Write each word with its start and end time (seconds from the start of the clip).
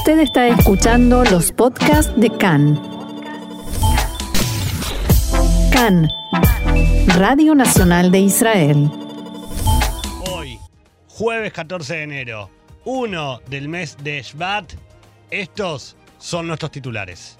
Usted 0.00 0.20
está 0.20 0.48
escuchando 0.48 1.24
los 1.24 1.52
podcasts 1.52 2.10
de 2.18 2.30
CAN. 2.30 2.80
CAN, 5.70 6.08
Radio 7.18 7.54
Nacional 7.54 8.10
de 8.10 8.20
Israel. 8.20 8.90
Hoy, 10.32 10.58
jueves 11.06 11.52
14 11.52 11.96
de 11.96 12.02
enero, 12.02 12.48
1 12.86 13.40
del 13.50 13.68
mes 13.68 13.98
de 14.02 14.22
Shvat, 14.22 14.72
estos 15.30 15.98
son 16.16 16.46
nuestros 16.46 16.70
titulares. 16.70 17.38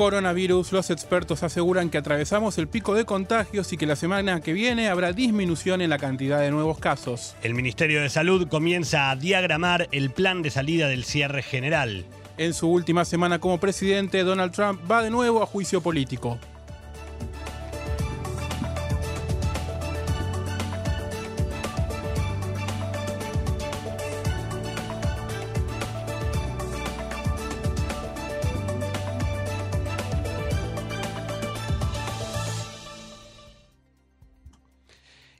Coronavirus, 0.00 0.72
los 0.72 0.88
expertos 0.88 1.42
aseguran 1.42 1.90
que 1.90 1.98
atravesamos 1.98 2.56
el 2.56 2.68
pico 2.68 2.94
de 2.94 3.04
contagios 3.04 3.70
y 3.74 3.76
que 3.76 3.84
la 3.84 3.96
semana 3.96 4.40
que 4.40 4.54
viene 4.54 4.88
habrá 4.88 5.12
disminución 5.12 5.82
en 5.82 5.90
la 5.90 5.98
cantidad 5.98 6.40
de 6.40 6.50
nuevos 6.50 6.78
casos. 6.78 7.36
El 7.42 7.52
Ministerio 7.52 8.00
de 8.00 8.08
Salud 8.08 8.48
comienza 8.48 9.10
a 9.10 9.16
diagramar 9.16 9.88
el 9.92 10.08
plan 10.08 10.40
de 10.40 10.50
salida 10.50 10.88
del 10.88 11.04
cierre 11.04 11.42
general. 11.42 12.06
En 12.38 12.54
su 12.54 12.70
última 12.70 13.04
semana 13.04 13.40
como 13.40 13.60
presidente, 13.60 14.24
Donald 14.24 14.52
Trump 14.52 14.80
va 14.90 15.02
de 15.02 15.10
nuevo 15.10 15.42
a 15.42 15.46
juicio 15.46 15.82
político. 15.82 16.38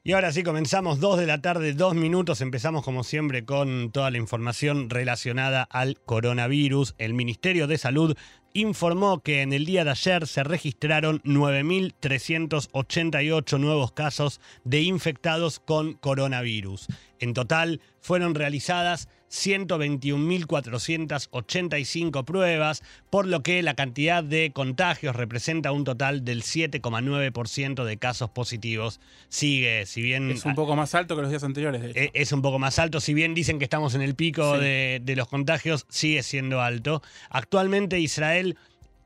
Y 0.02 0.12
ahora 0.12 0.32
sí, 0.32 0.42
comenzamos 0.42 0.98
dos 0.98 1.18
de 1.18 1.26
la 1.26 1.42
tarde, 1.42 1.74
dos 1.74 1.94
minutos. 1.94 2.40
Empezamos 2.40 2.82
como 2.82 3.04
siempre 3.04 3.44
con 3.44 3.90
toda 3.92 4.10
la 4.10 4.16
información 4.16 4.88
relacionada 4.88 5.64
al 5.64 6.00
coronavirus. 6.00 6.94
El 6.96 7.12
Ministerio 7.12 7.66
de 7.66 7.76
Salud 7.76 8.16
informó 8.54 9.20
que 9.20 9.42
en 9.42 9.52
el 9.52 9.66
día 9.66 9.84
de 9.84 9.90
ayer 9.90 10.26
se 10.26 10.42
registraron 10.42 11.20
9.388 11.24 13.60
nuevos 13.60 13.92
casos 13.92 14.40
de 14.64 14.80
infectados 14.80 15.60
con 15.60 15.92
coronavirus. 15.92 16.86
En 17.18 17.34
total 17.34 17.82
fueron 18.00 18.34
realizadas 18.34 19.10
121.485 19.30 22.24
pruebas, 22.24 22.82
por 23.10 23.26
lo 23.26 23.42
que 23.42 23.62
la 23.62 23.74
cantidad 23.74 24.22
de 24.24 24.50
contagios 24.52 25.16
representa 25.16 25.72
un 25.72 25.84
total 25.84 26.24
del 26.24 26.42
7,9% 26.42 27.84
de 27.84 27.96
casos 27.96 28.30
positivos. 28.30 29.00
Sigue, 29.28 29.86
si 29.86 30.02
bien... 30.02 30.30
Es 30.30 30.44
un 30.44 30.54
poco 30.54 30.76
más 30.76 30.94
alto 30.94 31.16
que 31.16 31.22
los 31.22 31.30
días 31.30 31.44
anteriores, 31.44 31.80
de 31.82 31.90
hecho. 31.90 31.98
Eh, 32.00 32.10
Es 32.14 32.32
un 32.32 32.42
poco 32.42 32.58
más 32.58 32.78
alto, 32.78 33.00
si 33.00 33.14
bien 33.14 33.34
dicen 33.34 33.58
que 33.58 33.64
estamos 33.64 33.94
en 33.94 34.02
el 34.02 34.14
pico 34.14 34.56
Sí. 34.56 34.60
de, 34.64 35.00
de 35.02 35.16
los 35.16 35.28
contagios, 35.28 35.86
sigue 35.88 36.22
siendo 36.22 36.60
alto. 36.60 37.02
Actualmente 37.30 37.98
Israel 38.00 38.56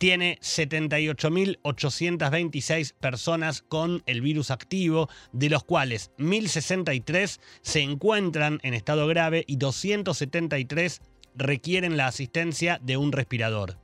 tiene 0.05 0.37
78.826 0.43 2.93
personas 2.93 3.63
con 3.63 4.03
el 4.05 4.21
virus 4.21 4.51
activo, 4.51 5.09
de 5.33 5.49
los 5.49 5.65
cuales 5.65 6.11
1.063 6.19 7.41
se 7.63 7.81
encuentran 7.81 8.61
en 8.65 8.75
estado 8.75 9.07
grave 9.07 9.45
y 9.47 9.57
273 9.57 11.01
requieren 11.37 11.97
la 11.97 12.07
asistencia 12.07 12.79
de 12.83 12.99
un 12.99 13.13
respirador. 13.13 13.79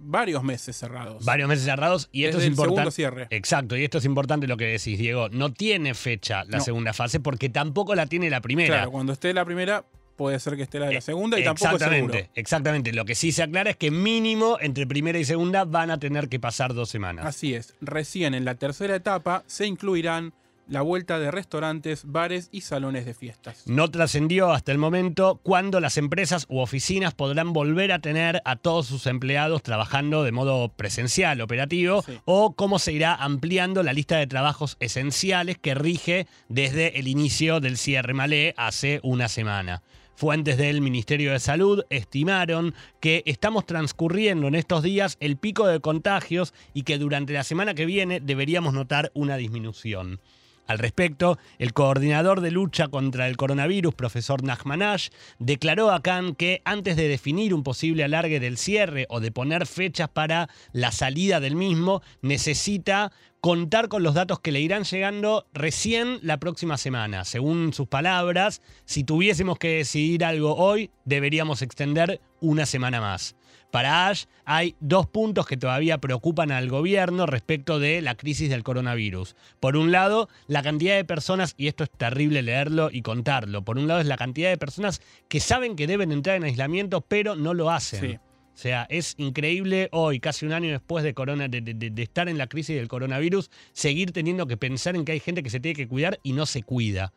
varios 0.00 0.44
meses 0.44 0.76
cerrados. 0.76 1.24
Varios 1.24 1.48
meses 1.48 1.64
cerrados 1.64 2.08
y 2.12 2.24
esto 2.24 2.36
Desde 2.38 2.52
es 2.52 2.58
importante. 2.58 2.90
cierre. 2.92 3.26
Exacto, 3.30 3.76
y 3.76 3.84
esto 3.84 3.98
es 3.98 4.04
importante 4.04 4.46
lo 4.46 4.56
que 4.56 4.66
decís, 4.66 4.98
Diego. 4.98 5.28
No 5.30 5.52
tiene 5.52 5.94
fecha 5.94 6.44
la 6.44 6.58
No. 6.58 6.64
segunda 6.64 6.92
fase 6.92 7.18
porque 7.18 7.48
tampoco 7.48 7.94
la 7.94 8.06
tiene 8.06 8.28
la 8.30 8.40
primera. 8.42 8.74
Claro, 8.76 8.90
cuando 8.92 9.12
esté 9.14 9.32
la 9.32 9.44
primera, 9.46 9.84
puede 10.18 10.38
ser 10.40 10.56
que 10.56 10.64
esté 10.64 10.78
la 10.80 10.88
de 10.88 10.94
la 10.96 11.00
segunda 11.00 11.38
y 11.40 11.44
tampoco 11.44 11.76
es 11.76 11.82
seguro. 11.82 12.14
exactamente. 12.34 12.92
Lo 12.92 13.06
que 13.06 13.14
sí 13.14 13.32
se 13.32 13.42
aclara 13.44 13.70
es 13.70 13.76
que 13.76 13.90
mínimo 13.90 14.58
entre 14.60 14.86
primera 14.86 15.18
y 15.18 15.24
segunda 15.24 15.64
van 15.64 15.90
a 15.90 15.98
tener 15.98 16.28
que 16.28 16.38
pasar 16.40 16.74
dos 16.74 16.90
semanas. 16.90 17.24
Así 17.24 17.54
es, 17.54 17.74
recién 17.80 18.34
en 18.34 18.44
la 18.44 18.56
tercera 18.56 18.94
etapa 18.96 19.44
se 19.46 19.66
incluirán 19.66 20.34
la 20.66 20.82
vuelta 20.82 21.18
de 21.18 21.30
restaurantes, 21.30 22.02
bares 22.04 22.50
y 22.52 22.60
salones 22.60 23.06
de 23.06 23.14
fiestas. 23.14 23.62
No 23.68 23.90
trascendió 23.90 24.52
hasta 24.52 24.70
el 24.70 24.76
momento 24.76 25.40
cuándo 25.42 25.80
las 25.80 25.96
empresas 25.96 26.44
u 26.50 26.58
oficinas 26.58 27.14
podrán 27.14 27.54
volver 27.54 27.90
a 27.90 28.00
tener 28.00 28.42
a 28.44 28.56
todos 28.56 28.86
sus 28.86 29.06
empleados 29.06 29.62
trabajando 29.62 30.24
de 30.24 30.32
modo 30.32 30.68
presencial, 30.68 31.40
operativo, 31.40 32.02
Sí. 32.02 32.18
o 32.26 32.52
cómo 32.54 32.78
se 32.78 32.92
irá 32.92 33.14
ampliando 33.14 33.82
la 33.82 33.94
lista 33.94 34.18
de 34.18 34.26
trabajos 34.26 34.76
esenciales 34.78 35.56
que 35.56 35.74
rige 35.74 36.26
desde 36.50 36.98
el 36.98 37.08
inicio 37.08 37.60
del 37.60 37.78
cierre 37.78 38.12
malé 38.12 38.52
hace 38.58 39.00
una 39.02 39.28
semana. 39.28 39.80
Fuentes 40.18 40.56
del 40.56 40.80
Ministerio 40.80 41.30
de 41.30 41.38
Salud 41.38 41.84
estimaron 41.90 42.74
que 42.98 43.22
estamos 43.24 43.66
transcurriendo 43.66 44.48
en 44.48 44.56
estos 44.56 44.82
días 44.82 45.16
el 45.20 45.36
pico 45.36 45.68
de 45.68 45.78
contagios 45.78 46.54
y 46.74 46.82
que 46.82 46.98
durante 46.98 47.34
la 47.34 47.44
semana 47.44 47.74
que 47.74 47.86
viene 47.86 48.18
deberíamos 48.18 48.74
notar 48.74 49.12
una 49.14 49.36
disminución. 49.36 50.18
Al 50.66 50.80
respecto, 50.80 51.38
el 51.58 51.72
coordinador 51.72 52.40
de 52.40 52.50
lucha 52.50 52.88
contra 52.88 53.28
el 53.28 53.36
coronavirus, 53.36 53.94
profesor 53.94 54.42
Nachmanash, 54.42 55.08
declaró 55.38 55.92
a 55.92 56.02
Khan 56.02 56.34
que 56.34 56.62
antes 56.64 56.96
de 56.96 57.06
definir 57.06 57.54
un 57.54 57.62
posible 57.62 58.02
alargue 58.02 58.40
del 58.40 58.58
cierre 58.58 59.06
o 59.08 59.20
de 59.20 59.30
poner 59.30 59.66
fechas 59.66 60.08
para 60.08 60.50
la 60.72 60.90
salida 60.90 61.38
del 61.38 61.54
mismo, 61.54 62.02
necesita 62.22 63.12
contar 63.40 63.88
con 63.88 64.02
los 64.02 64.14
datos 64.14 64.40
que 64.40 64.52
le 64.52 64.60
irán 64.60 64.84
llegando 64.84 65.46
recién 65.52 66.18
la 66.22 66.38
próxima 66.38 66.76
semana. 66.76 67.24
Según 67.24 67.72
sus 67.72 67.86
palabras, 67.86 68.62
si 68.84 69.04
tuviésemos 69.04 69.58
que 69.58 69.76
decidir 69.76 70.24
algo 70.24 70.56
hoy, 70.56 70.90
deberíamos 71.04 71.62
extender 71.62 72.20
una 72.40 72.66
semana 72.66 73.00
más. 73.00 73.36
Para 73.70 74.08
Ash 74.08 74.24
hay 74.46 74.76
dos 74.80 75.06
puntos 75.06 75.46
que 75.46 75.58
todavía 75.58 75.98
preocupan 75.98 76.50
al 76.50 76.70
gobierno 76.70 77.26
respecto 77.26 77.78
de 77.78 78.00
la 78.00 78.14
crisis 78.14 78.48
del 78.48 78.62
coronavirus. 78.62 79.36
Por 79.60 79.76
un 79.76 79.92
lado, 79.92 80.28
la 80.46 80.62
cantidad 80.62 80.96
de 80.96 81.04
personas, 81.04 81.54
y 81.58 81.68
esto 81.68 81.84
es 81.84 81.90
terrible 81.90 82.42
leerlo 82.42 82.88
y 82.90 83.02
contarlo, 83.02 83.62
por 83.62 83.76
un 83.76 83.86
lado 83.86 84.00
es 84.00 84.06
la 84.06 84.16
cantidad 84.16 84.48
de 84.48 84.56
personas 84.56 85.02
que 85.28 85.40
saben 85.40 85.76
que 85.76 85.86
deben 85.86 86.12
entrar 86.12 86.36
en 86.36 86.44
aislamiento 86.44 87.02
pero 87.02 87.36
no 87.36 87.52
lo 87.52 87.70
hacen. 87.70 88.00
Sí. 88.00 88.18
O 88.58 88.60
sea, 88.60 88.88
es 88.90 89.14
increíble 89.18 89.88
hoy, 89.92 90.18
casi 90.18 90.44
un 90.44 90.52
año 90.52 90.72
después 90.72 91.04
de, 91.04 91.14
corona, 91.14 91.46
de, 91.46 91.60
de- 91.60 91.74
de 91.74 92.02
estar 92.02 92.28
en 92.28 92.38
la 92.38 92.48
crisis 92.48 92.74
del 92.74 92.88
coronavirus, 92.88 93.52
seguir 93.72 94.10
teniendo 94.10 94.48
que 94.48 94.56
pensar 94.56 94.96
en 94.96 95.04
que 95.04 95.12
hay 95.12 95.20
gente 95.20 95.44
que 95.44 95.50
se 95.50 95.60
tiene 95.60 95.76
que 95.76 95.86
cuidar 95.86 96.18
y 96.24 96.32
no 96.32 96.44
se 96.44 96.64
cuida. 96.64 97.12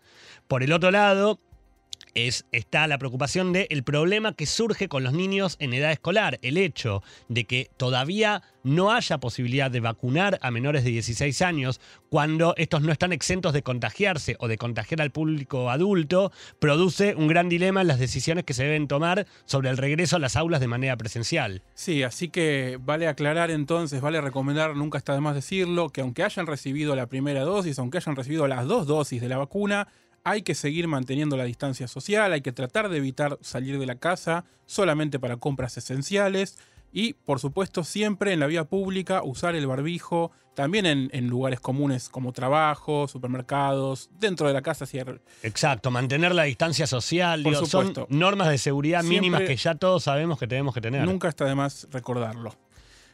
Por 0.48 0.62
el 0.62 0.72
otro 0.72 0.92
lado, 0.92 1.40
es, 2.14 2.46
está 2.52 2.88
la 2.88 2.98
preocupación 2.98 3.54
del 3.54 3.68
el 3.70 3.84
problema 3.84 4.34
que 4.34 4.46
surge 4.46 4.88
con 4.88 5.04
los 5.04 5.14
niños 5.14 5.56
en 5.60 5.74
edad 5.74 5.92
escolar, 5.92 6.40
el 6.42 6.58
hecho 6.58 7.04
de 7.30 7.46
que 7.46 7.70
todavía 7.78 8.44
no 8.64 8.92
haya 8.92 9.20
posibilidad 9.20 9.72
de 9.72 9.80
vacunar 9.80 10.38
a 10.42 10.52
menores 10.52 10.84
de 10.84 10.92
16 10.92 11.42
años 11.42 11.82
cuando 12.10 12.54
estos 12.58 12.82
no 12.82 12.92
están 12.92 13.14
exentos 13.14 13.54
de 13.54 13.64
contagiarse 13.64 14.36
o 14.40 14.48
de 14.48 14.58
contagiar 14.58 15.02
al 15.02 15.12
público 15.12 15.70
adulto, 15.70 16.32
produce 16.60 17.16
un 17.16 17.28
gran 17.28 17.50
dilema 17.50 17.82
en 17.82 17.88
las 17.88 18.00
decisiones 18.00 18.44
que 18.44 18.54
se 18.54 18.64
deben 18.64 18.88
tomar 18.88 19.26
sobre 19.46 19.70
el 19.70 19.78
regreso 19.78 20.18
a 20.18 20.20
las 20.20 20.36
aulas 20.36 20.60
de 20.60 20.68
manera 20.68 20.98
presencial. 20.98 21.64
Sí, 21.74 22.04
así 22.04 22.30
que 22.30 22.78
vale 22.82 23.08
aclarar 23.08 23.52
entonces, 23.52 24.02
vale 24.02 24.22
recomendar, 24.22 24.76
nunca 24.76 24.98
está 24.98 25.14
de 25.14 25.22
más 25.22 25.36
decirlo, 25.36 25.90
que 25.90 26.02
aunque 26.02 26.24
hayan 26.24 26.48
recibido 26.48 26.96
la 26.96 27.08
primera 27.08 27.42
dosis, 27.42 27.80
aunque 27.80 27.98
hayan 27.98 28.16
recibido 28.16 28.48
las 28.48 28.68
dos 28.68 28.86
dosis 28.86 29.22
de 29.22 29.30
la 29.30 29.38
vacuna, 29.38 29.88
hay 30.24 30.42
que 30.44 30.56
seguir 30.56 30.88
manteniendo 30.88 31.38
la 31.38 31.46
distancia 31.46 31.88
social, 31.88 32.32
hay 32.34 32.42
que 32.42 32.52
tratar 32.52 32.90
de 32.90 32.98
evitar 32.98 33.38
salir 33.42 33.80
de 33.80 33.86
la 33.86 33.96
casa 33.96 34.46
solamente 34.66 35.20
para 35.20 35.38
compras 35.38 35.78
esenciales 35.78 36.58
y, 36.94 37.14
por 37.14 37.40
supuesto, 37.40 37.84
siempre 37.84 38.34
en 38.34 38.40
la 38.42 38.48
vía 38.48 38.66
pública 38.66 39.22
usar 39.24 39.56
el 39.56 39.66
barbijo, 39.66 40.32
también 40.54 40.86
en, 40.86 41.10
en 41.14 41.28
lugares 41.28 41.62
comunes 41.62 42.10
como 42.10 42.34
trabajo, 42.34 43.08
supermercados, 43.08 44.10
dentro 44.20 44.46
de 44.48 44.54
la 44.54 44.62
casa. 44.62 44.86
si 44.86 45.00
hay- 45.00 45.06
Exacto, 45.44 45.90
mantener 45.90 46.36
la 46.36 46.44
distancia 46.44 46.86
social, 46.88 47.42
Por 47.44 47.54
digo, 47.54 47.66
son 47.66 47.88
supuesto. 47.88 48.08
normas 48.10 48.50
de 48.50 48.58
seguridad 48.58 49.00
Siempre- 49.02 49.20
mínimas 49.22 49.42
que 49.44 49.56
ya 49.56 49.76
todos 49.76 50.04
sabemos 50.04 50.38
que 50.38 50.48
tenemos 50.48 50.74
que 50.74 50.82
tener. 50.82 51.06
Nunca 51.06 51.30
está 51.30 51.46
de 51.46 51.56
más 51.56 51.88
recordarlo. 51.92 52.54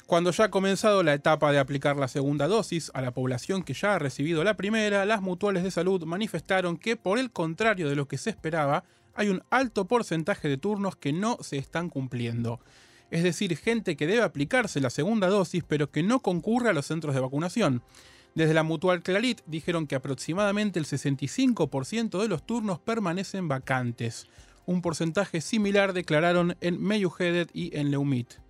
Cuando 0.07 0.31
ya 0.31 0.45
ha 0.45 0.51
comenzado 0.51 1.03
la 1.03 1.13
etapa 1.13 1.51
de 1.51 1.59
aplicar 1.59 1.97
la 1.97 2.07
segunda 2.07 2.47
dosis 2.47 2.91
a 2.93 3.01
la 3.01 3.11
población 3.11 3.61
que 3.61 3.73
ya 3.73 3.95
ha 3.95 3.99
recibido 3.99 4.41
la 4.45 4.55
primera, 4.55 5.03
las 5.03 5.21
mutuales 5.21 5.63
de 5.63 5.69
salud 5.69 6.05
manifestaron 6.05 6.77
que, 6.77 6.95
por 6.95 7.19
el 7.19 7.29
contrario 7.29 7.89
de 7.89 7.97
lo 7.97 8.07
que 8.07 8.17
se 8.17 8.29
esperaba, 8.29 8.85
hay 9.15 9.27
un 9.27 9.43
alto 9.49 9.83
porcentaje 9.85 10.47
de 10.47 10.55
turnos 10.55 10.95
que 10.95 11.11
no 11.11 11.37
se 11.41 11.57
están 11.57 11.89
cumpliendo. 11.89 12.61
Es 13.11 13.21
decir, 13.21 13.57
gente 13.57 13.97
que 13.97 14.07
debe 14.07 14.21
aplicarse 14.21 14.79
la 14.79 14.91
segunda 14.91 15.27
dosis 15.27 15.65
pero 15.67 15.91
que 15.91 16.03
no 16.03 16.21
concurre 16.21 16.69
a 16.69 16.73
los 16.73 16.85
centros 16.85 17.13
de 17.13 17.19
vacunación. 17.19 17.83
Desde 18.33 18.53
la 18.53 18.63
mutual 18.63 19.03
Clarit 19.03 19.41
dijeron 19.45 19.87
que 19.87 19.95
aproximadamente 19.95 20.79
el 20.79 20.85
65% 20.85 22.21
de 22.21 22.29
los 22.29 22.45
turnos 22.45 22.79
permanecen 22.79 23.49
vacantes. 23.49 24.25
Un 24.65 24.81
porcentaje 24.81 25.41
similar 25.41 25.91
declararon 25.91 26.55
en 26.61 26.81
Meyuhedet 26.81 27.49
y 27.53 27.75
en 27.77 27.91
Leumit. 27.91 28.46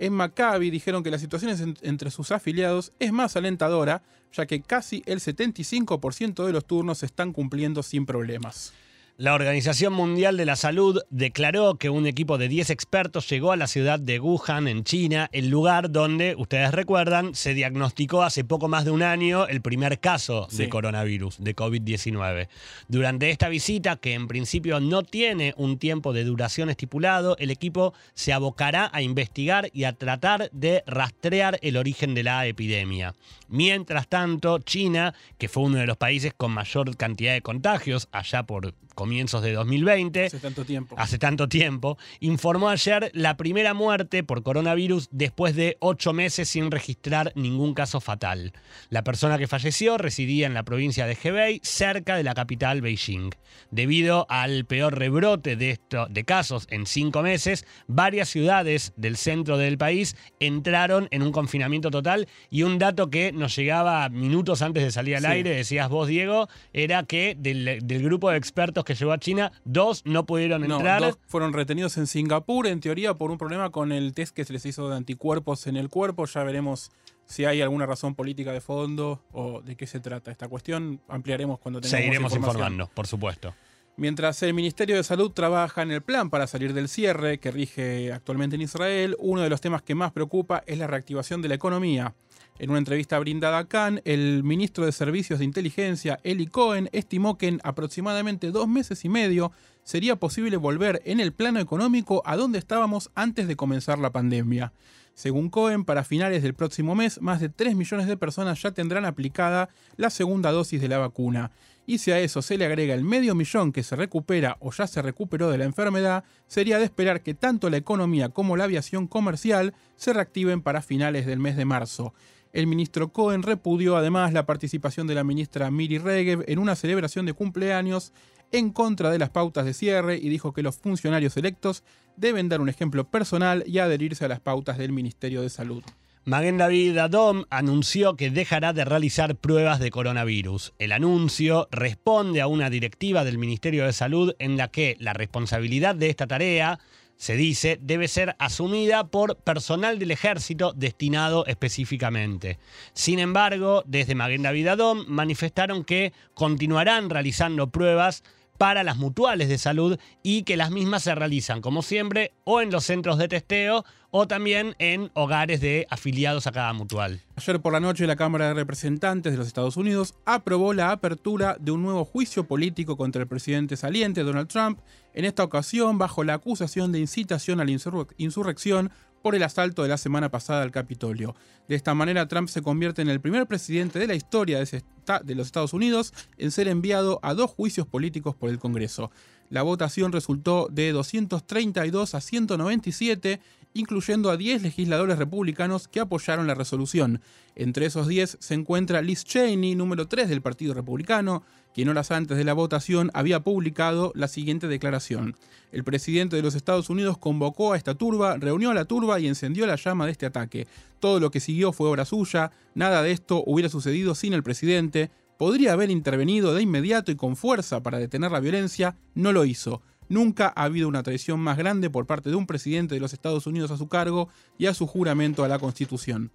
En 0.00 0.14
Maccabi 0.14 0.70
dijeron 0.70 1.02
que 1.04 1.10
la 1.10 1.18
situación 1.18 1.50
en- 1.52 1.76
entre 1.82 2.10
sus 2.10 2.32
afiliados 2.32 2.92
es 2.98 3.12
más 3.12 3.36
alentadora, 3.36 4.02
ya 4.32 4.46
que 4.46 4.62
casi 4.62 5.02
el 5.04 5.20
75% 5.20 6.46
de 6.46 6.52
los 6.52 6.64
turnos 6.64 6.98
se 6.98 7.06
están 7.06 7.32
cumpliendo 7.34 7.82
sin 7.82 8.06
problemas. 8.06 8.72
La 9.20 9.34
Organización 9.34 9.92
Mundial 9.92 10.38
de 10.38 10.46
la 10.46 10.56
Salud 10.56 11.02
declaró 11.10 11.74
que 11.74 11.90
un 11.90 12.06
equipo 12.06 12.38
de 12.38 12.48
10 12.48 12.70
expertos 12.70 13.28
llegó 13.28 13.52
a 13.52 13.56
la 13.58 13.66
ciudad 13.66 14.00
de 14.00 14.18
Wuhan, 14.18 14.66
en 14.66 14.82
China, 14.82 15.28
el 15.32 15.50
lugar 15.50 15.90
donde, 15.90 16.34
ustedes 16.38 16.72
recuerdan, 16.72 17.34
se 17.34 17.52
diagnosticó 17.52 18.22
hace 18.22 18.44
poco 18.44 18.66
más 18.66 18.86
de 18.86 18.92
un 18.92 19.02
año 19.02 19.46
el 19.46 19.60
primer 19.60 20.00
caso 20.00 20.48
de 20.50 20.70
coronavirus, 20.70 21.36
de 21.38 21.54
COVID-19. 21.54 22.48
Durante 22.88 23.28
esta 23.28 23.50
visita, 23.50 23.96
que 23.96 24.14
en 24.14 24.26
principio 24.26 24.80
no 24.80 25.02
tiene 25.02 25.52
un 25.58 25.78
tiempo 25.78 26.14
de 26.14 26.24
duración 26.24 26.70
estipulado, 26.70 27.36
el 27.36 27.50
equipo 27.50 27.92
se 28.14 28.32
abocará 28.32 28.88
a 28.90 29.02
investigar 29.02 29.68
y 29.74 29.84
a 29.84 29.92
tratar 29.92 30.48
de 30.52 30.82
rastrear 30.86 31.58
el 31.60 31.76
origen 31.76 32.14
de 32.14 32.22
la 32.22 32.46
epidemia. 32.46 33.14
Mientras 33.48 34.08
tanto, 34.08 34.60
China, 34.60 35.12
que 35.36 35.50
fue 35.50 35.64
uno 35.64 35.76
de 35.76 35.86
los 35.86 35.98
países 35.98 36.32
con 36.34 36.52
mayor 36.52 36.96
cantidad 36.96 37.34
de 37.34 37.42
contagios 37.42 38.08
allá 38.12 38.44
por 38.44 38.72
comienzos 39.10 39.42
de 39.42 39.52
2020, 39.54 40.26
Hace 40.26 40.38
tanto 40.38 40.64
tiempo. 40.64 40.94
hace 40.96 41.18
tanto 41.18 41.48
tiempo, 41.48 41.98
informó 42.20 42.68
ayer 42.68 43.10
la 43.12 43.36
primera 43.36 43.74
muerte 43.74 44.22
por 44.22 44.44
coronavirus 44.44 45.08
después 45.10 45.56
de 45.56 45.76
ocho 45.80 46.12
meses 46.12 46.48
sin 46.48 46.70
registrar 46.70 47.32
ningún 47.34 47.74
caso 47.74 48.00
fatal. 48.00 48.52
La 48.88 49.02
persona 49.02 49.36
que 49.36 49.48
falleció 49.48 49.98
residía 49.98 50.46
en 50.46 50.54
la 50.54 50.62
provincia 50.62 51.06
de 51.08 51.18
Hebei, 51.20 51.60
cerca 51.64 52.14
de 52.16 52.22
la 52.22 52.34
capital 52.34 52.82
Beijing. 52.82 53.30
Debido 53.72 54.26
al 54.28 54.64
peor 54.64 54.96
rebrote 54.96 55.56
de, 55.56 55.70
esto, 55.70 56.06
de 56.08 56.22
casos 56.24 56.68
en 56.70 56.86
cinco 56.86 57.22
meses, 57.22 57.66
varias 57.88 58.28
ciudades 58.28 58.92
del 58.96 59.16
centro 59.16 59.58
del 59.58 59.76
país 59.76 60.14
entraron 60.38 61.08
en 61.10 61.22
un 61.22 61.32
confinamiento 61.32 61.90
total 61.90 62.28
y 62.48 62.62
un 62.62 62.78
dato 62.78 63.10
que 63.10 63.32
nos 63.32 63.56
llegaba 63.56 64.08
minutos 64.08 64.62
antes 64.62 64.84
de 64.84 64.92
salir 64.92 65.16
al 65.16 65.22
Sí. 65.22 65.26
aire, 65.28 65.50
decías 65.50 65.88
vos, 65.88 66.06
Diego, 66.06 66.48
era 66.72 67.02
que 67.02 67.34
del, 67.36 67.80
del 67.82 68.02
grupo 68.04 68.30
de 68.30 68.36
expertos 68.36 68.84
que 68.84 68.89
llegó 68.94 69.12
a 69.12 69.18
China, 69.18 69.52
dos 69.64 70.02
no 70.04 70.26
pudieron 70.26 70.66
No, 70.66 70.76
entrar. 70.76 71.00
dos 71.00 71.18
fueron 71.26 71.52
retenidos 71.52 71.96
en 71.98 72.06
Singapur, 72.06 72.66
en 72.66 72.80
teoría 72.80 73.14
por 73.14 73.30
un 73.30 73.38
problema 73.38 73.70
con 73.70 73.92
el 73.92 74.12
test 74.14 74.34
que 74.34 74.44
se 74.44 74.52
les 74.52 74.64
hizo 74.66 74.88
de 74.88 74.96
anticuerpos 74.96 75.66
en 75.66 75.76
el 75.76 75.88
cuerpo. 75.88 76.26
Ya 76.26 76.42
veremos 76.44 76.90
si 77.26 77.44
hay 77.44 77.60
alguna 77.62 77.86
razón 77.86 78.14
política 78.14 78.52
de 78.52 78.60
fondo 78.60 79.22
o 79.32 79.62
de 79.62 79.76
qué 79.76 79.86
se 79.86 80.00
trata 80.00 80.30
esta 80.30 80.48
cuestión. 80.48 81.00
Ampliaremos 81.08 81.58
cuando 81.60 81.80
tengamos 81.80 81.98
Seguiremos 82.00 82.32
información. 82.32 82.56
informando, 82.64 82.90
por 82.94 83.06
supuesto. 83.06 83.54
Mientras 84.00 84.42
el 84.42 84.54
Ministerio 84.54 84.96
de 84.96 85.04
Salud 85.04 85.30
trabaja 85.30 85.82
en 85.82 85.90
el 85.90 86.00
plan 86.00 86.30
para 86.30 86.46
salir 86.46 86.72
del 86.72 86.88
cierre 86.88 87.38
que 87.38 87.50
rige 87.50 88.14
actualmente 88.14 88.56
en 88.56 88.62
Israel, 88.62 89.14
uno 89.18 89.42
de 89.42 89.50
los 89.50 89.60
temas 89.60 89.82
que 89.82 89.94
más 89.94 90.10
preocupa 90.10 90.64
es 90.66 90.78
la 90.78 90.86
reactivación 90.86 91.42
de 91.42 91.48
la 91.48 91.56
economía. 91.56 92.14
En 92.58 92.70
una 92.70 92.78
entrevista 92.78 93.18
brindada 93.18 93.58
a 93.58 93.68
Cannes, 93.68 94.00
el 94.06 94.42
ministro 94.42 94.86
de 94.86 94.92
Servicios 94.92 95.40
de 95.40 95.44
Inteligencia, 95.44 96.18
Eli 96.22 96.46
Cohen, 96.46 96.88
estimó 96.92 97.36
que 97.36 97.48
en 97.48 97.60
aproximadamente 97.62 98.50
dos 98.50 98.66
meses 98.68 99.04
y 99.04 99.10
medio 99.10 99.52
sería 99.84 100.16
posible 100.16 100.56
volver 100.56 101.02
en 101.04 101.20
el 101.20 101.34
plano 101.34 101.60
económico 101.60 102.22
a 102.24 102.36
donde 102.36 102.58
estábamos 102.58 103.10
antes 103.14 103.48
de 103.48 103.56
comenzar 103.56 103.98
la 103.98 104.12
pandemia. 104.12 104.72
Según 105.12 105.50
Cohen, 105.50 105.84
para 105.84 106.04
finales 106.04 106.42
del 106.42 106.54
próximo 106.54 106.94
mes, 106.94 107.20
más 107.20 107.40
de 107.40 107.50
3 107.50 107.76
millones 107.76 108.06
de 108.06 108.16
personas 108.16 108.62
ya 108.62 108.70
tendrán 108.70 109.04
aplicada 109.04 109.68
la 109.96 110.08
segunda 110.08 110.50
dosis 110.50 110.80
de 110.80 110.88
la 110.88 110.96
vacuna. 110.96 111.50
Y 111.86 111.98
si 111.98 112.12
a 112.12 112.20
eso 112.20 112.42
se 112.42 112.56
le 112.56 112.66
agrega 112.66 112.94
el 112.94 113.04
medio 113.04 113.34
millón 113.34 113.72
que 113.72 113.82
se 113.82 113.96
recupera 113.96 114.56
o 114.60 114.70
ya 114.70 114.86
se 114.86 115.02
recuperó 115.02 115.50
de 115.50 115.58
la 115.58 115.64
enfermedad, 115.64 116.24
sería 116.46 116.78
de 116.78 116.84
esperar 116.84 117.22
que 117.22 117.34
tanto 117.34 117.68
la 117.70 117.78
economía 117.78 118.28
como 118.28 118.56
la 118.56 118.64
aviación 118.64 119.06
comercial 119.06 119.74
se 119.96 120.12
reactiven 120.12 120.62
para 120.62 120.82
finales 120.82 121.26
del 121.26 121.40
mes 121.40 121.56
de 121.56 121.64
marzo. 121.64 122.14
El 122.52 122.66
ministro 122.66 123.12
Cohen 123.12 123.42
repudió 123.42 123.96
además 123.96 124.32
la 124.32 124.46
participación 124.46 125.06
de 125.06 125.14
la 125.14 125.24
ministra 125.24 125.70
Miri 125.70 125.98
Regev 125.98 126.44
en 126.48 126.58
una 126.58 126.74
celebración 126.74 127.26
de 127.26 127.32
cumpleaños 127.32 128.12
en 128.52 128.70
contra 128.70 129.10
de 129.10 129.18
las 129.18 129.30
pautas 129.30 129.64
de 129.64 129.74
cierre 129.74 130.16
y 130.16 130.28
dijo 130.28 130.52
que 130.52 130.62
los 130.62 130.76
funcionarios 130.76 131.36
electos 131.36 131.84
deben 132.16 132.48
dar 132.48 132.60
un 132.60 132.68
ejemplo 132.68 133.08
personal 133.08 133.62
y 133.66 133.78
adherirse 133.78 134.24
a 134.24 134.28
las 134.28 134.40
pautas 134.40 134.78
del 134.78 134.92
Ministerio 134.92 135.42
de 135.42 135.50
Salud. 135.50 135.84
Maguen 136.26 136.58
David 136.58 136.98
Adom 136.98 137.44
anunció 137.48 138.14
que 138.14 138.30
dejará 138.30 138.74
de 138.74 138.84
realizar 138.84 139.36
pruebas 139.36 139.80
de 139.80 139.90
coronavirus. 139.90 140.74
El 140.78 140.92
anuncio 140.92 141.66
responde 141.70 142.42
a 142.42 142.46
una 142.46 142.68
directiva 142.68 143.24
del 143.24 143.38
Ministerio 143.38 143.86
de 143.86 143.94
Salud 143.94 144.34
en 144.38 144.58
la 144.58 144.68
que 144.68 144.96
la 145.00 145.14
responsabilidad 145.14 145.94
de 145.94 146.10
esta 146.10 146.26
tarea, 146.26 146.78
se 147.16 147.36
dice, 147.36 147.78
debe 147.80 148.06
ser 148.06 148.36
asumida 148.38 149.08
por 149.08 149.36
personal 149.36 149.98
del 149.98 150.10
ejército 150.10 150.74
destinado 150.74 151.46
específicamente. 151.46 152.58
Sin 152.92 153.18
embargo, 153.18 153.82
desde 153.86 154.14
Maguen 154.14 154.42
David 154.42 154.68
Adom 154.68 155.06
manifestaron 155.08 155.84
que 155.84 156.12
continuarán 156.34 157.08
realizando 157.08 157.70
pruebas 157.70 158.24
para 158.60 158.84
las 158.84 158.98
mutuales 158.98 159.48
de 159.48 159.56
salud 159.56 159.98
y 160.22 160.42
que 160.42 160.58
las 160.58 160.70
mismas 160.70 161.04
se 161.04 161.14
realizan, 161.14 161.62
como 161.62 161.80
siempre, 161.80 162.34
o 162.44 162.60
en 162.60 162.70
los 162.70 162.84
centros 162.84 163.16
de 163.16 163.26
testeo 163.26 163.86
o 164.10 164.28
también 164.28 164.74
en 164.78 165.10
hogares 165.14 165.62
de 165.62 165.86
afiliados 165.88 166.46
a 166.46 166.52
cada 166.52 166.74
mutual. 166.74 167.22
Ayer 167.36 167.62
por 167.62 167.72
la 167.72 167.80
noche 167.80 168.06
la 168.06 168.16
Cámara 168.16 168.48
de 168.48 168.54
Representantes 168.54 169.32
de 169.32 169.38
los 169.38 169.46
Estados 169.46 169.78
Unidos 169.78 170.12
aprobó 170.26 170.74
la 170.74 170.90
apertura 170.92 171.56
de 171.58 171.70
un 171.70 171.80
nuevo 171.80 172.04
juicio 172.04 172.44
político 172.44 172.98
contra 172.98 173.22
el 173.22 173.28
presidente 173.28 173.78
saliente 173.78 174.24
Donald 174.24 174.48
Trump, 174.48 174.80
en 175.14 175.24
esta 175.24 175.42
ocasión 175.42 175.96
bajo 175.96 176.22
la 176.22 176.34
acusación 176.34 176.92
de 176.92 176.98
incitación 176.98 177.60
a 177.60 177.64
la 177.64 177.70
insurrec- 177.70 178.12
insurrección 178.18 178.90
por 179.22 179.34
el 179.34 179.42
asalto 179.42 179.82
de 179.82 179.88
la 179.88 179.98
semana 179.98 180.30
pasada 180.30 180.62
al 180.62 180.70
Capitolio. 180.70 181.34
De 181.68 181.76
esta 181.76 181.94
manera, 181.94 182.26
Trump 182.28 182.48
se 182.48 182.62
convierte 182.62 183.02
en 183.02 183.08
el 183.08 183.20
primer 183.20 183.46
presidente 183.46 183.98
de 183.98 184.06
la 184.06 184.14
historia 184.14 184.58
de 184.58 185.34
los 185.34 185.46
Estados 185.46 185.72
Unidos 185.72 186.12
en 186.38 186.50
ser 186.50 186.68
enviado 186.68 187.20
a 187.22 187.34
dos 187.34 187.50
juicios 187.50 187.86
políticos 187.86 188.34
por 188.34 188.50
el 188.50 188.58
Congreso. 188.58 189.10
La 189.50 189.62
votación 189.62 190.12
resultó 190.12 190.68
de 190.70 190.92
232 190.92 192.14
a 192.14 192.20
197 192.20 193.40
incluyendo 193.72 194.30
a 194.30 194.36
10 194.36 194.62
legisladores 194.62 195.18
republicanos 195.18 195.88
que 195.88 196.00
apoyaron 196.00 196.46
la 196.46 196.54
resolución. 196.54 197.20
Entre 197.54 197.86
esos 197.86 198.08
10 198.08 198.38
se 198.40 198.54
encuentra 198.54 199.02
Liz 199.02 199.24
Cheney, 199.24 199.74
número 199.74 200.08
3 200.08 200.28
del 200.28 200.42
Partido 200.42 200.74
Republicano, 200.74 201.44
quien 201.74 201.88
horas 201.88 202.10
antes 202.10 202.36
de 202.36 202.44
la 202.44 202.52
votación 202.52 203.10
había 203.14 203.40
publicado 203.40 204.12
la 204.14 204.28
siguiente 204.28 204.68
declaración. 204.68 205.36
El 205.72 205.84
presidente 205.84 206.36
de 206.36 206.42
los 206.42 206.54
Estados 206.54 206.90
Unidos 206.90 207.18
convocó 207.18 207.72
a 207.72 207.76
esta 207.76 207.94
turba, 207.94 208.36
reunió 208.36 208.70
a 208.70 208.74
la 208.74 208.84
turba 208.84 209.20
y 209.20 209.28
encendió 209.28 209.66
la 209.66 209.76
llama 209.76 210.06
de 210.06 210.12
este 210.12 210.26
ataque. 210.26 210.66
Todo 210.98 211.20
lo 211.20 211.30
que 211.30 211.40
siguió 211.40 211.72
fue 211.72 211.88
obra 211.88 212.04
suya, 212.04 212.50
nada 212.74 213.02
de 213.02 213.12
esto 213.12 213.42
hubiera 213.46 213.68
sucedido 213.68 214.14
sin 214.14 214.32
el 214.32 214.42
presidente, 214.42 215.10
podría 215.38 215.72
haber 215.72 215.90
intervenido 215.90 216.54
de 216.54 216.62
inmediato 216.62 217.12
y 217.12 217.16
con 217.16 217.36
fuerza 217.36 217.82
para 217.82 217.98
detener 217.98 218.30
la 218.30 218.40
violencia, 218.40 218.96
no 219.14 219.32
lo 219.32 219.44
hizo. 219.44 219.80
Nunca 220.08 220.52
ha 220.56 220.64
habido 220.64 220.88
una 220.88 221.04
traición 221.04 221.38
más 221.38 221.56
grande 221.56 221.88
por 221.88 222.04
parte 222.04 222.30
de 222.30 222.36
un 222.36 222.46
presidente 222.46 222.96
de 222.96 223.00
los 223.00 223.12
Estados 223.12 223.46
Unidos 223.46 223.70
a 223.70 223.76
su 223.76 223.88
cargo 223.88 224.28
y 224.58 224.66
a 224.66 224.74
su 224.74 224.88
juramento 224.88 225.44
a 225.44 225.48
la 225.48 225.60
Constitución. 225.60 226.32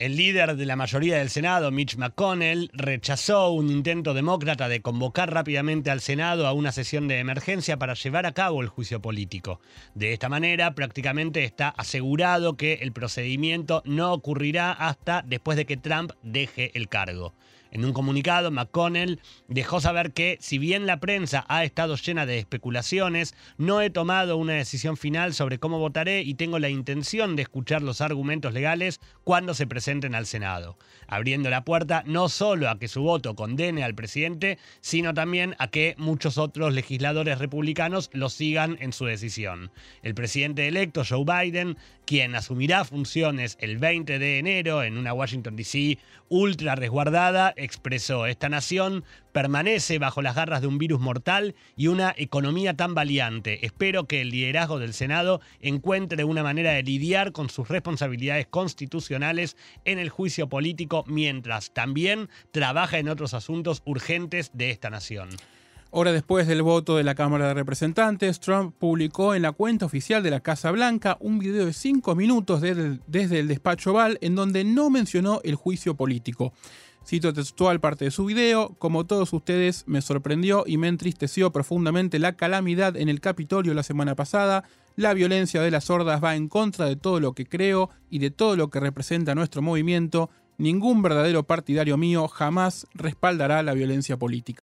El 0.00 0.16
líder 0.16 0.56
de 0.56 0.64
la 0.64 0.76
mayoría 0.76 1.18
del 1.18 1.28
Senado, 1.28 1.70
Mitch 1.70 1.98
McConnell, 1.98 2.70
rechazó 2.72 3.50
un 3.50 3.68
intento 3.68 4.14
demócrata 4.14 4.66
de 4.66 4.80
convocar 4.80 5.30
rápidamente 5.30 5.90
al 5.90 6.00
Senado 6.00 6.46
a 6.46 6.54
una 6.54 6.72
sesión 6.72 7.06
de 7.06 7.18
emergencia 7.18 7.76
para 7.76 7.92
llevar 7.92 8.24
a 8.24 8.32
cabo 8.32 8.62
el 8.62 8.68
juicio 8.68 9.02
político. 9.02 9.60
De 9.94 10.14
esta 10.14 10.30
manera, 10.30 10.74
prácticamente 10.74 11.44
está 11.44 11.68
asegurado 11.68 12.56
que 12.56 12.78
el 12.80 12.92
procedimiento 12.92 13.82
no 13.84 14.14
ocurrirá 14.14 14.72
hasta 14.72 15.20
después 15.20 15.58
de 15.58 15.66
que 15.66 15.76
Trump 15.76 16.12
deje 16.22 16.70
el 16.78 16.88
cargo. 16.88 17.34
En 17.70 17.84
un 17.84 17.92
comunicado, 17.92 18.50
McConnell 18.50 19.20
dejó 19.48 19.80
saber 19.80 20.12
que, 20.12 20.38
si 20.40 20.58
bien 20.58 20.86
la 20.86 20.98
prensa 20.98 21.44
ha 21.48 21.64
estado 21.64 21.96
llena 21.96 22.26
de 22.26 22.38
especulaciones, 22.38 23.34
no 23.58 23.80
he 23.80 23.90
tomado 23.90 24.36
una 24.36 24.54
decisión 24.54 24.96
final 24.96 25.34
sobre 25.34 25.58
cómo 25.58 25.78
votaré 25.78 26.22
y 26.22 26.34
tengo 26.34 26.58
la 26.58 26.68
intención 26.68 27.36
de 27.36 27.42
escuchar 27.42 27.82
los 27.82 28.00
argumentos 28.00 28.52
legales 28.52 29.00
cuando 29.24 29.54
se 29.54 29.66
presenten 29.66 30.14
al 30.14 30.26
Senado, 30.26 30.78
abriendo 31.06 31.50
la 31.50 31.64
puerta 31.64 32.02
no 32.06 32.28
solo 32.28 32.68
a 32.68 32.78
que 32.78 32.88
su 32.88 33.02
voto 33.02 33.34
condene 33.34 33.84
al 33.84 33.94
presidente, 33.94 34.58
sino 34.80 35.14
también 35.14 35.54
a 35.58 35.68
que 35.68 35.94
muchos 35.98 36.38
otros 36.38 36.74
legisladores 36.74 37.38
republicanos 37.38 38.10
lo 38.12 38.28
sigan 38.28 38.78
en 38.80 38.92
su 38.92 39.04
decisión. 39.04 39.70
El 40.02 40.14
presidente 40.14 40.66
electo, 40.66 41.02
Joe 41.08 41.24
Biden, 41.24 41.76
quien 42.04 42.34
asumirá 42.34 42.84
funciones 42.84 43.56
el 43.60 43.78
20 43.78 44.18
de 44.18 44.38
enero 44.38 44.82
en 44.82 44.98
una 44.98 45.12
Washington, 45.12 45.54
D.C. 45.54 45.98
ultra 46.28 46.74
resguardada, 46.74 47.54
expresó, 47.62 48.26
esta 48.26 48.48
nación 48.48 49.04
permanece 49.32 49.98
bajo 49.98 50.22
las 50.22 50.34
garras 50.34 50.60
de 50.60 50.66
un 50.66 50.78
virus 50.78 51.00
mortal 51.00 51.54
y 51.76 51.86
una 51.86 52.14
economía 52.16 52.74
tan 52.74 52.94
valiente. 52.94 53.64
Espero 53.64 54.06
que 54.06 54.20
el 54.20 54.30
liderazgo 54.30 54.78
del 54.78 54.92
Senado 54.92 55.40
encuentre 55.60 56.24
una 56.24 56.42
manera 56.42 56.72
de 56.72 56.82
lidiar 56.82 57.32
con 57.32 57.50
sus 57.50 57.68
responsabilidades 57.68 58.46
constitucionales 58.46 59.56
en 59.84 59.98
el 59.98 60.08
juicio 60.08 60.48
político 60.48 61.04
mientras 61.06 61.72
también 61.72 62.28
trabaja 62.50 62.98
en 62.98 63.08
otros 63.08 63.34
asuntos 63.34 63.82
urgentes 63.84 64.50
de 64.54 64.70
esta 64.70 64.90
nación. 64.90 65.30
Hora 65.92 66.12
después 66.12 66.46
del 66.46 66.62
voto 66.62 66.96
de 66.96 67.02
la 67.02 67.16
Cámara 67.16 67.48
de 67.48 67.54
Representantes, 67.54 68.38
Trump 68.38 68.76
publicó 68.78 69.34
en 69.34 69.42
la 69.42 69.50
cuenta 69.50 69.86
oficial 69.86 70.22
de 70.22 70.30
la 70.30 70.38
Casa 70.38 70.70
Blanca 70.70 71.16
un 71.18 71.40
video 71.40 71.66
de 71.66 71.72
cinco 71.72 72.14
minutos 72.14 72.60
desde 72.60 73.38
el 73.40 73.48
despacho 73.48 73.90
Oval 73.90 74.16
en 74.20 74.36
donde 74.36 74.62
no 74.62 74.88
mencionó 74.88 75.40
el 75.42 75.56
juicio 75.56 75.96
político. 75.96 76.52
Cito 77.04 77.32
textual 77.32 77.80
parte 77.80 78.04
de 78.04 78.10
su 78.10 78.24
video, 78.24 78.76
como 78.78 79.04
todos 79.04 79.32
ustedes 79.32 79.84
me 79.86 80.02
sorprendió 80.02 80.64
y 80.66 80.76
me 80.76 80.88
entristeció 80.88 81.50
profundamente 81.50 82.18
la 82.18 82.36
calamidad 82.36 82.96
en 82.96 83.08
el 83.08 83.20
Capitolio 83.20 83.74
la 83.74 83.82
semana 83.82 84.14
pasada, 84.14 84.64
la 84.96 85.14
violencia 85.14 85.62
de 85.62 85.70
las 85.70 85.88
hordas 85.88 86.22
va 86.22 86.36
en 86.36 86.48
contra 86.48 86.86
de 86.86 86.96
todo 86.96 87.18
lo 87.18 87.32
que 87.32 87.46
creo 87.46 87.90
y 88.10 88.18
de 88.18 88.30
todo 88.30 88.54
lo 88.54 88.68
que 88.70 88.80
representa 88.80 89.34
nuestro 89.34 89.62
movimiento, 89.62 90.30
ningún 90.58 91.02
verdadero 91.02 91.42
partidario 91.44 91.96
mío 91.96 92.28
jamás 92.28 92.86
respaldará 92.94 93.62
la 93.62 93.72
violencia 93.72 94.16
política. 94.18 94.58